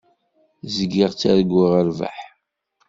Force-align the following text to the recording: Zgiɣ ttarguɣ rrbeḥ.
Zgiɣ 0.75 1.09
ttarguɣ 1.13 1.71
rrbeḥ. 1.87 2.17